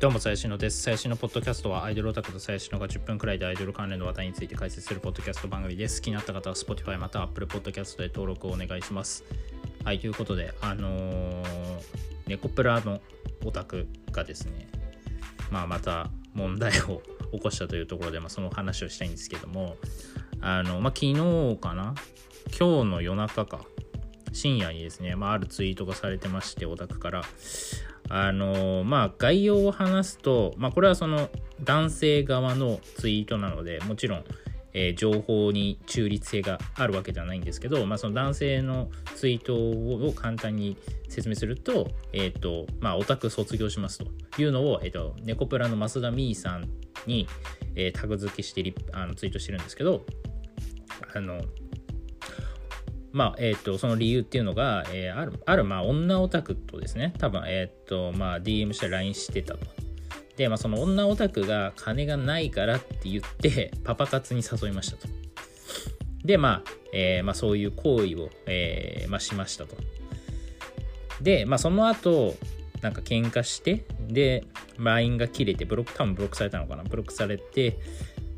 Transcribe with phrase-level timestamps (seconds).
[0.00, 0.80] どうも、最新のです。
[0.80, 6.00] 最新のポッドキャストはアイドルオタクと最新のが10分くらいでアイドル関連の話題について解説するポッドキャスト番組です。
[6.00, 9.24] 気になった方は Spotify または Apple Podcast で登録をお願いします。
[9.84, 11.44] はい、ということで、あのー、
[12.28, 13.02] ネコプラの
[13.44, 14.70] オタクがですね、
[15.50, 19.76] まあ、また問題を起こしたというところで、まあ、その話をしたいんですけども、
[20.40, 21.94] あの、まあ、昨日かな
[22.58, 23.66] 今日の夜中か、
[24.32, 27.22] 深夜にですね、まあ、あるツイートがされてまして、オタクから、
[28.10, 31.30] あのまあ概要を話すと、まあ、これはその
[31.62, 34.24] 男性側のツイートなのでもちろん、
[34.72, 40.76] えー、情報に中立性があるわけではないんですけど、まあ、その男性のツイートを簡単に
[41.08, 44.06] 説明すると,、えーとまあ、オタク卒業しますと。
[44.38, 46.68] いうのを、えーと、ネコプラの増田美ーさん
[47.06, 47.26] に、
[47.74, 50.04] えー、タグ付けしてあのツイートしてるんですけど
[51.14, 51.42] あの
[53.12, 59.66] まあ、え、ー、と、その理由っていうのが、えー、ある、ある、まあ、女オタクとですね、多分、え、ー、と、まあ、DM して LINE してたと。
[60.36, 65.08] で、まあ、その女オタクが金がないからって言って、パパ活に誘いましたと。
[66.24, 69.76] で、まあ、えー、まあ、そういう行為を、えー、まあ、しましたと。
[71.20, 72.34] で、まあ、その後、
[72.80, 74.44] なんか喧嘩して、で、
[74.78, 77.78] LINE が切れて、ブロック、多分ブロックされたのかな、ブロックされて、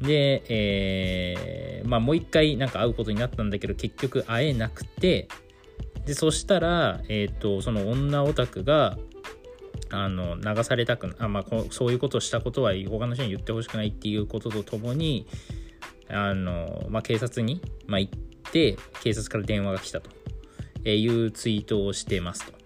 [0.00, 1.44] で、えー、
[1.84, 5.28] まあもう一回なんか会うことになったんだけど結局会えなくて
[6.06, 8.98] でそしたら、え、ー、とその女オタクが
[9.90, 15.26] あの流されたくあ、まあ、そういうことをしたことは他の人に言ってほしくないっていうこととともに
[16.08, 18.18] あの、まあ、警察に、まあ、行っ
[18.52, 20.10] て警察から電話が来たと
[20.88, 22.64] いうツイートをしてますと。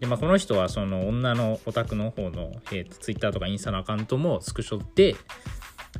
[0.00, 5.16] でまあ、この人はその女のオタクの方の、えーと、ツイッターとかインスタのアカウントもスクショで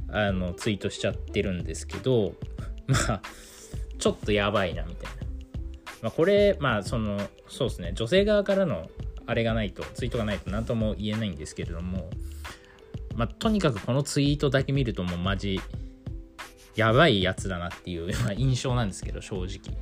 [0.09, 2.35] あのツイートしちゃってるんですけど
[2.87, 3.23] まあ
[3.99, 5.23] ちょっとやばいなみたいな、
[6.03, 7.93] まあ、これまあそのそうですね。
[7.95, 8.91] 女性側からの
[9.27, 12.11] あれがないとツイートがないと何とも言えないんですけれども
[13.15, 15.61] まあとにかくこのツイートだけ見るともうマジ
[16.77, 19.77] やばいやつだなっていう、 まあ、印象なんですけど正直。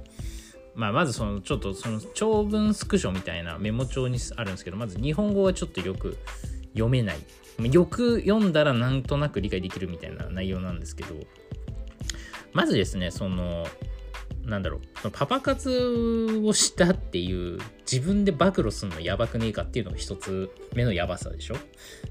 [0.75, 6.19] まあ、まずそのちょっとその長文スクショみたいなメモ帳にあるんですけどまず日本語はちょっとよく
[6.75, 7.19] 読めない。
[7.71, 11.15] よく読んだらなんとなく理解できるみたいな内容なんですけど。
[12.53, 13.67] まずですねその
[14.45, 15.11] なんだろう。
[15.11, 17.59] パパ活をしたっていう
[17.91, 21.57] 自分で暴露するのやばくねえかっていうのが一つ目のやばさでしょ。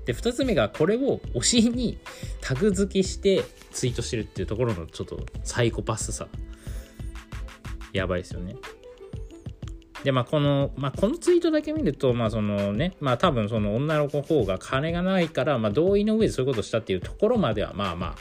[0.05, 1.99] で二つ目がこれをお尻に
[2.41, 6.27] タグ付けしてツイートしてるっていうところのちょっとサイコパスさ。
[7.93, 8.55] やばいですよね。
[10.03, 18.15] で、まあ、この、まあ、このツイートだけ見ると、まあ、そのね、まあ、多分その女の子方が金がないから、まあ、同意の上でそういうことをしたっていうところまでは、まあまあ、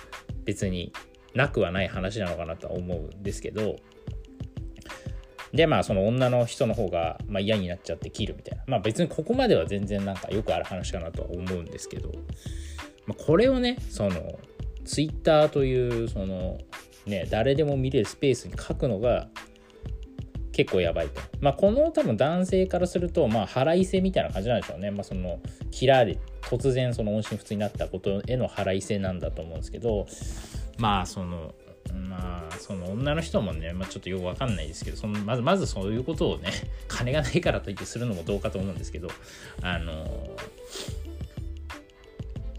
[0.44, 0.92] 別に
[1.34, 3.76] なくはない話なのかなとは思うんですけど、
[5.52, 8.64] で、まあ、その女の人の方が、まあ、嫌になっちゃって切るみたいな。
[8.66, 12.10] まあ、別にここまでは全然なんかよくある話かなとは思うんですけど、
[13.06, 14.38] まあ、これをね、その、
[14.84, 16.58] ツイッターという、その、
[17.06, 19.28] ね、誰でも見れるスペースに書くのが、
[20.52, 21.20] 結構やばいと。
[21.40, 24.90] まあ、この多分男性からすると、まあ、腹いせみたいな感じなんでしょうね。
[24.90, 25.40] まあ、その、
[25.70, 30.06] 切られ、突然その音信不通になったことへの腹いせなんだと思うんですけど、
[30.78, 31.54] まあ、その、
[31.92, 36.50] まあ、その女の人もね、まあ、ちょっとよくわかんないですけど、そのまず、まずそういうことをね、
[36.88, 39.08] 金がないからといってするのもどうかと思うんですけど、
[39.62, 40.06] あの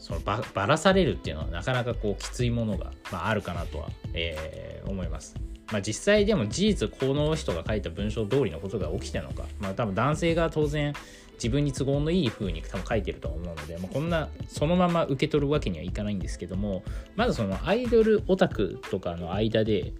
[0.03, 5.33] そのばばらされるっていうのはなかなかこうきついものが、まあ、あるかなとは、えー、思います。
[5.71, 10.93] まあ、実際でも事実この人が書いた文章通りのことが起きたのか、まあ、多分男性が当然
[11.35, 16.83] 自分に都合のいい風に多分書いてると思うので、まあ、こんなそのまま受け取るわけにはいかないんですけども
[17.15, 19.93] まずそのアイドルオタクとかの間で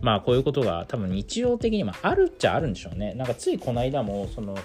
[0.00, 4.56] まあこういうことが多分日常的にまあるっちゃあるんでしょうねなんかついこの間もその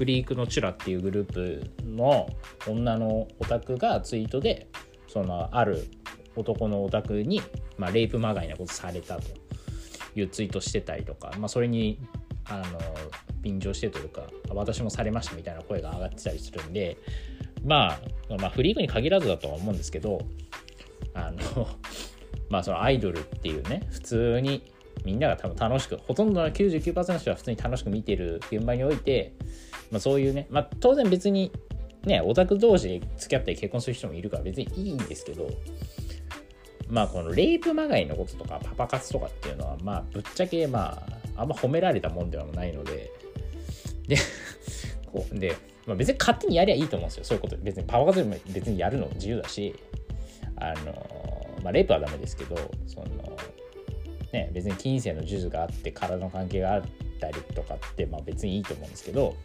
[0.00, 2.26] フリークのチュラっていうグループの
[2.66, 4.66] 女のオタクがツイートで
[5.06, 5.88] そのある
[6.36, 7.42] 男のオタクに、
[7.76, 9.24] まあ、レイプまがいなことされたと
[10.16, 11.98] いうツイートしてたりとか、まあ、それに
[12.46, 12.80] あの
[13.42, 16.96] 便乗してというか私もされましたみたいな声が上がってたりするんで、
[17.62, 18.00] まあ、
[18.40, 20.22] まあフリークに限らずだとは思うんですけど
[21.12, 21.68] あの
[22.48, 24.72] まあそのアイドルっていうね普通に
[25.04, 29.34] みんなが多分楽しくほとんどの99%の人は普通に楽しく見てる現場において、
[29.90, 31.52] まあ、そういうね、まあ、当然別に
[32.04, 35.48] ねオタク同士で付き合って結婚する人もいるから別にいいんですけど
[36.88, 41.02] まあこのレイプまがいのこととかパパ活とかっていうのはまあぶっちゃけま
[41.36, 43.10] ああんま褒められたもんではないので
[44.06, 44.16] で
[45.12, 45.56] こうで、
[45.86, 47.24] まあ、別に勝手にやりゃいいと思うんですよ。
[47.24, 49.74] そういうこと別にパパ活でも別にやるの自由だし
[50.56, 53.06] あのまあレイプはダメですけどその
[54.32, 56.82] ね別に金銭の授受があって体の関係があっ
[57.20, 59.36] たりとかってまあ別にいいと思うんですけど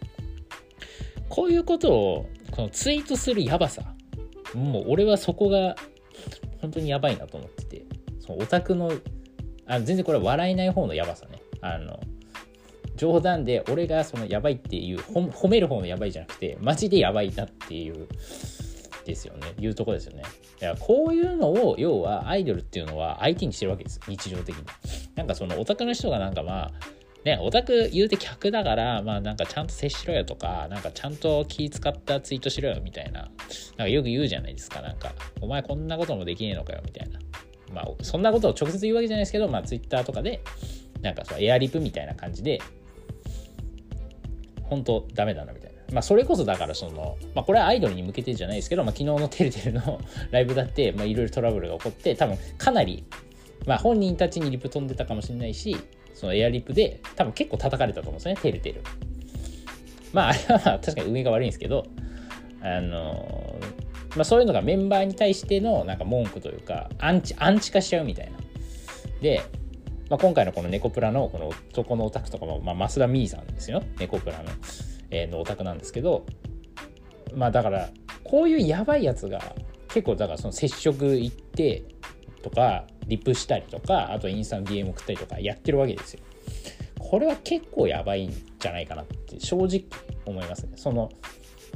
[1.29, 3.81] こういうことをこのツイートするやばさ。
[4.53, 5.75] もう俺はそこが
[6.61, 7.85] 本当にやばいなと思ってて。
[8.25, 8.91] そのオタクの
[9.67, 11.41] あ全然これは笑えない方のやばさね。
[11.61, 11.99] あの
[12.95, 18.07] 冗談で俺がそのやばいっていう褒める方のやばいじゃなくてマジでやばいなっていう
[19.05, 19.53] ですよね。
[19.59, 20.23] いうとこですよね。
[20.61, 23.99] いやこういうのを要はアイドルっていうのは相手にしてるわけです。
[24.07, 24.63] 日常的に。
[25.15, 26.71] なんかそのオタクの人がなんかまあ
[27.25, 33.31] ね、オタク言うて客だから、まあなんかちゃんと接しろよとか、なんかちゃんと気使ったツイートしろよみたいな、なん
[33.77, 35.11] かよく言うじゃないですか、なんか、
[35.41, 37.19] お前こんなこともできねえのかよみたいな。
[37.73, 40.39] まあそんなことを直接言うわけじゃないですけど、まあツイッターとかで、
[41.01, 42.61] なんかそうエアリプみたいな感じで、
[44.61, 45.77] 本当ダメだなみたいな。
[45.93, 49.99] まあそれこそだからその、まあこれはアイドルに向けてじゃないですけど、まあ昨日のてるてるの
[50.29, 53.03] ライブだって、まあいろいろトラブルが起こって、多分かなり、
[53.65, 55.75] まあ本人たちにリプ飛んでたかもしれないし、
[56.15, 58.81] そのエアリップで多分結構叩かれたと思うんですよね、てるてる。
[60.13, 61.85] まああれは確かに運営が悪いんですけど、
[62.61, 63.59] あの
[64.15, 68.37] まあそういうのがメンバーに対してのなんか文句というか、アンチ、アンチ化しちゃうみたいな。
[69.21, 69.41] で、
[70.09, 73.83] まあ、今回のこの猫プラのこの男のオタクとかも、まあ、増田ミーさんですよ。
[73.99, 74.51] 猫プラの,、
[75.09, 76.25] えー、のオタクなんですけど、
[77.33, 77.89] まあだから、
[78.23, 79.55] こういうやばいやつが
[79.89, 81.83] 結構だからその接触行って
[82.49, 86.21] とか、リプしたりとか、あとインスタの DM 送ったりとかやってるわけですよ。
[86.99, 89.83] これは結構やばいんじゃないかなって正直
[90.25, 90.73] 思いますね。
[90.75, 91.09] その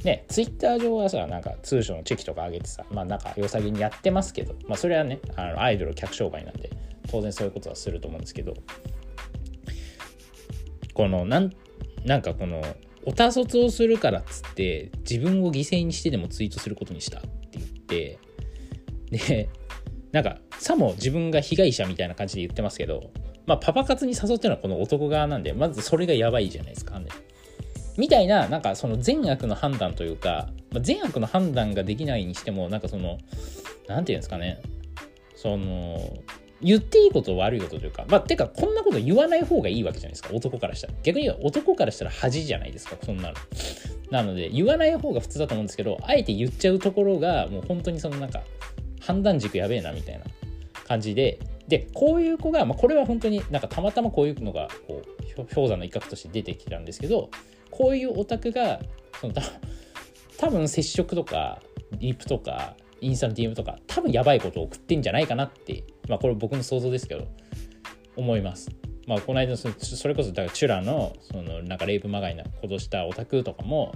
[0.04, 6.70] ね、ツイッター上はさ、なんか通所のチェキとか上げてさ、まあなんか良さげにやってますけど、まあそれはね、あのアイドル客商売なんで、
[7.10, 8.54] 当然そういうことはすると思うんですけど
[10.94, 11.52] このなん
[12.06, 12.62] なんかこの
[13.06, 18.20] おたそつをするからっつって自分を犠牲にしてでもツイートすることにしたって言って
[19.12, 19.50] で
[20.12, 23.12] なんかさも自分が被害者みたいな感じで言ってますけど
[23.46, 27.08] まあパパ活に誘ってるのはこの男側なんでまずそれがやばいじゃないですかね。
[27.98, 33.18] みたいななんかその善悪の判断というか、まあ、善悪の判断ができないにしてもなんかその
[33.88, 34.62] 何て言うんですかね
[35.36, 36.00] その
[36.62, 40.94] 言っていいこと悪いことというか、まあ、てか、こんなこと言わない方がいいわけじゃないですか、男からしたら。
[41.04, 43.36] 逆に言えば男からしたら恥じゃないですか、そんなの。
[44.12, 48.44] なので、言わない方が普通だと思うんですけど、あえて言っちゃうところが、もう本当にそのなんか、
[49.00, 50.26] 判断軸やべえな、みたいな
[50.88, 55.02] 感じで、で、こういう子が、まあ、これは本当になんかたまたまこういうのが、こ
[55.38, 57.30] う、氷山の一角として出てきたんですけど、
[57.70, 58.80] こういうオタクが、
[59.22, 59.34] その
[60.38, 61.62] 多分接触とか、
[62.00, 67.28] リプとか、インスタの DM とか、多分やばいことを送ってんじゃないかなってまあこれ僕の想像ですけど
[68.18, 68.70] 思います。
[69.08, 73.94] まあこの間それこそだからチュラのそのなんかレイプまがいなことしたオタクとかも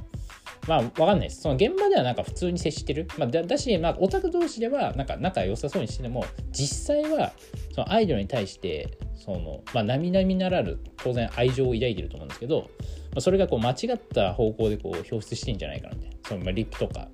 [0.68, 7.33] まあわかんないですその現場ではなんか普通に接してる、まあ、だし、まあ、オタク同士ではなんか仲良さそうにしてても実際は
[7.74, 17.07] そのアイドルに対してそのまあ並々ならぬ当然愛情を抱いてると思うんですけど、まあ、それがこう間違った方向でこう表出してんじゃないかなみたいなそのまあリップとか、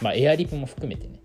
[0.00, 1.20] まあ、エアリップも含めてね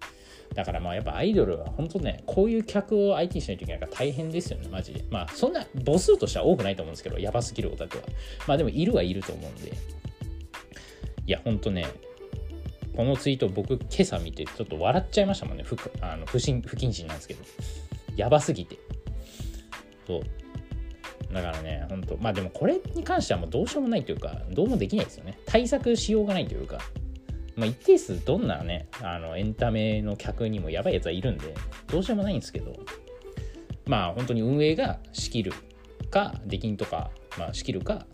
[0.57, 5.05] だからまあやっぱアイドルは本当ね、こういう客を相手にしないといけないから大変ですよね、マジで。
[5.11, 8.03] まあそんな母数としては多くないと思うんですけど、やばすぎるオタクは。
[8.47, 9.73] まあでもいるはいると思うんで。
[11.27, 11.85] いや、ほんとね、
[12.95, 15.63] このツイート僕今朝見てちょっと笑っちゃいましたもんね。
[15.63, 17.43] 不あの不審不謹慎なんですけど。
[18.15, 18.79] やばすぎて。
[20.07, 21.33] そう。
[21.33, 22.17] だからね、ほんと。
[22.17, 25.37] まあでもこれに関してはもうどうしようもないというか、どうもできないですよね。
[25.45, 26.79] 対策しようがないというか。
[27.57, 31.55] まあ、一定数どんなね、あのエンタメの客にもやばいやつはいるんで、
[31.87, 32.73] どうしようもないんですけど、
[33.85, 35.53] まあ本当に運営が仕切る
[36.09, 38.05] か、出禁とか、まあ、仕切るか、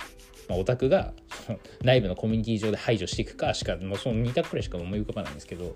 [0.49, 1.13] まあ、オタクが
[1.83, 5.73] 内部のコミュニティ上で排除していくかしか、もうその2択くらいしか思い浮かばないんですけど、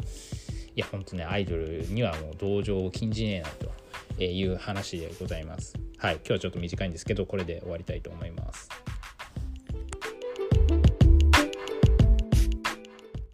[0.75, 5.75] いや、本当ね、アイドルにはもう同情を禁じねえなという話でございます。
[5.97, 8.69] はい、今日はちょっと短いんですけど、これで終わりたいと思います。